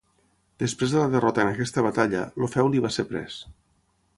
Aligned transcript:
Després 0.63 0.95
de 0.95 0.99
la 1.01 1.11
derrota 1.15 1.43
en 1.45 1.49
aquesta 1.51 1.83
batalla, 1.89 2.25
el 2.45 2.51
feu 2.55 2.73
li 2.73 2.83
va 2.87 2.95
ser 2.99 3.07
pres. 3.13 3.37